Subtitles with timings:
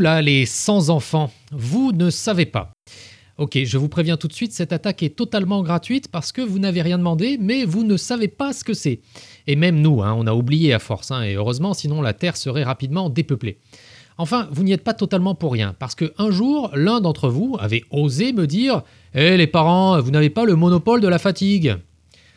[0.00, 2.72] là, les sans enfants, vous ne savez pas.
[3.38, 6.58] Ok, je vous préviens tout de suite, cette attaque est totalement gratuite parce que vous
[6.58, 9.00] n'avez rien demandé, mais vous ne savez pas ce que c'est.
[9.46, 12.36] Et même nous, hein, on a oublié à force, hein, et heureusement, sinon la Terre
[12.36, 13.58] serait rapidement dépeuplée.
[14.18, 17.56] Enfin, vous n'y êtes pas totalement pour rien, parce que un jour, l'un d'entre vous
[17.60, 18.82] avait osé me dire
[19.14, 21.76] Eh les parents, vous n'avez pas le monopole de la fatigue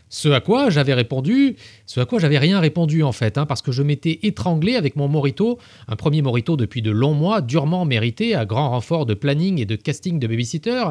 [0.10, 1.56] ce à quoi j'avais répondu,
[1.86, 4.96] ce à quoi j'avais rien répondu en fait, hein, parce que je m'étais étranglé avec
[4.96, 9.14] mon morito, un premier morito depuis de longs mois, durement mérité à grand renfort de
[9.14, 10.84] planning et de casting de babysitter,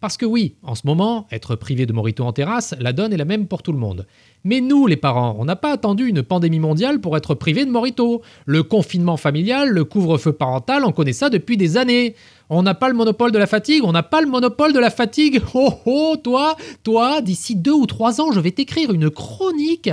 [0.00, 3.16] parce que oui, en ce moment, être privé de morito en terrasse, la donne est
[3.18, 4.06] la même pour tout le monde.
[4.44, 7.70] Mais nous, les parents, on n'a pas attendu une pandémie mondiale pour être privé de
[7.70, 8.22] morito.
[8.44, 12.14] Le confinement familial, le couvre-feu parental, on connaît ça depuis des années.
[12.48, 14.90] On n'a pas le monopole de la fatigue, on n'a pas le monopole de la
[14.90, 15.40] fatigue.
[15.54, 19.90] Oh oh, toi, toi, d'ici deux ou trois ans, je vais t'écrire une chronique.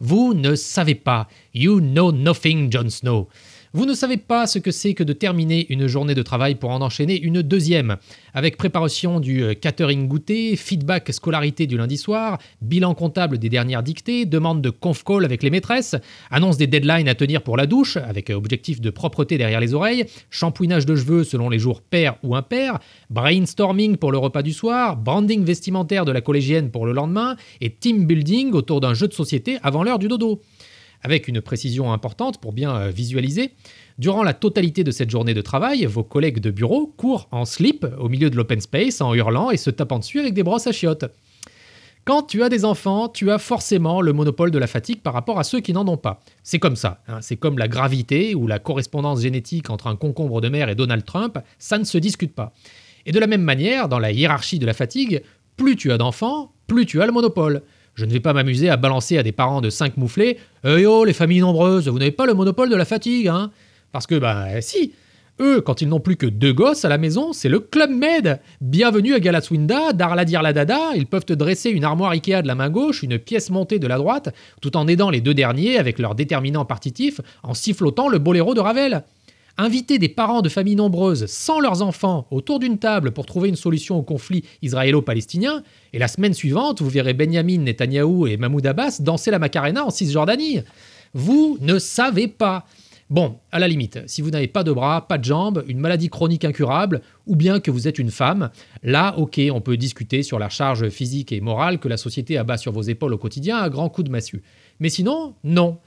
[0.00, 1.28] Vous ne savez pas.
[1.54, 3.28] You know nothing, Jon Snow.
[3.74, 6.70] Vous ne savez pas ce que c'est que de terminer une journée de travail pour
[6.70, 7.98] en enchaîner une deuxième,
[8.32, 13.82] avec préparation du euh, catering goûter, feedback scolarité du lundi soir, bilan comptable des dernières
[13.82, 15.96] dictées, demande de conf call avec les maîtresses,
[16.30, 20.06] annonce des deadlines à tenir pour la douche, avec objectif de propreté derrière les oreilles,
[20.30, 22.78] shampouinage de cheveux selon les jours pairs ou impairs,
[23.10, 27.70] brainstorming pour le repas du soir, branding vestimentaire de la collégienne pour le lendemain, et
[27.70, 30.40] team building autour d'un jeu de société avant l'heure du dodo
[31.02, 33.52] avec une précision importante pour bien euh, visualiser.
[33.98, 37.86] Durant la totalité de cette journée de travail, vos collègues de bureau courent en slip
[37.98, 40.72] au milieu de l'open space en hurlant et se tapant dessus avec des brosses à
[40.72, 41.06] chiottes.
[42.08, 45.38] Quand tu as des enfants, tu as forcément le monopole de la fatigue par rapport
[45.38, 46.20] à ceux qui n'en ont pas.
[46.42, 47.02] C'est comme ça.
[47.06, 47.18] Hein.
[47.20, 51.04] C'est comme la gravité ou la correspondance génétique entre un concombre de mer et Donald
[51.04, 52.54] Trump, ça ne se discute pas.
[53.04, 55.22] Et de la même manière, dans la hiérarchie de la fatigue,
[55.58, 57.62] plus tu as d'enfants, plus tu as le monopole.
[57.98, 61.04] Je ne vais pas m'amuser à balancer à des parents de 5 mouflés Eh yo,
[61.04, 63.50] les familles nombreuses, vous n'avez pas le monopole de la fatigue, hein?
[63.90, 64.92] Parce que, bah, si
[65.40, 68.38] eux, quand ils n'ont plus que deux gosses à la maison, c'est le Club Med.
[68.60, 70.78] Bienvenue à Galaswinda, Darladir la Dada.
[70.94, 73.88] Ils peuvent te dresser une armoire Ikea de la main gauche, une pièce montée de
[73.88, 74.32] la droite,
[74.62, 78.60] tout en aidant les deux derniers avec leur déterminant partitif, en sifflotant le boléro de
[78.60, 79.02] Ravel.
[79.60, 83.56] Inviter des parents de familles nombreuses sans leurs enfants autour d'une table pour trouver une
[83.56, 88.98] solution au conflit israélo-palestinien, et la semaine suivante, vous verrez Benjamin Netanyahou et Mahmoud Abbas
[89.00, 90.60] danser la Macarena en Cisjordanie.
[91.12, 92.66] Vous ne savez pas.
[93.10, 96.08] Bon, à la limite, si vous n'avez pas de bras, pas de jambes, une maladie
[96.08, 98.50] chronique incurable, ou bien que vous êtes une femme,
[98.84, 102.58] là, ok, on peut discuter sur la charge physique et morale que la société abat
[102.58, 104.42] sur vos épaules au quotidien à grands coups de massue.
[104.78, 105.78] Mais sinon, non.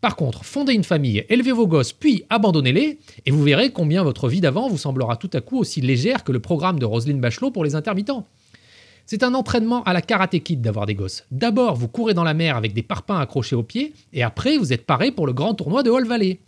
[0.00, 4.28] Par contre, fondez une famille, élevez vos gosses, puis abandonnez-les, et vous verrez combien votre
[4.28, 7.50] vie d'avant vous semblera tout à coup aussi légère que le programme de Roselyne Bachelot
[7.50, 8.26] pour les intermittents.
[9.04, 11.24] C'est un entraînement à la karaté d'avoir des gosses.
[11.30, 14.72] D'abord, vous courez dans la mer avec des parpaings accrochés aux pieds, et après, vous
[14.72, 16.38] êtes paré pour le grand tournoi de Hall Valley.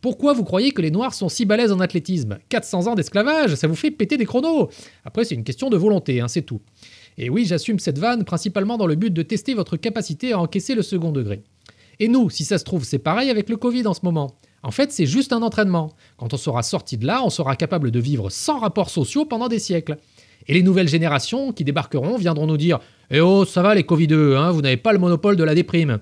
[0.00, 2.38] Pourquoi vous croyez que les Noirs sont si balèzes en athlétisme?
[2.48, 4.70] 400 ans d'esclavage, ça vous fait péter des chronos
[5.04, 6.60] Après, c'est une question de volonté, hein, c'est tout.
[7.18, 10.74] Et oui, j'assume cette vanne principalement dans le but de tester votre capacité à encaisser
[10.74, 11.42] le second degré.
[12.02, 14.36] Et nous, si ça se trouve, c'est pareil avec le Covid en ce moment.
[14.64, 15.92] En fait, c'est juste un entraînement.
[16.16, 19.46] Quand on sera sorti de là, on sera capable de vivre sans rapports sociaux pendant
[19.46, 19.98] des siècles.
[20.48, 22.80] Et les nouvelles générations qui débarqueront viendront nous dire
[23.12, 26.00] Eh oh, ça va les Covid-2, hein, vous n'avez pas le monopole de la déprime.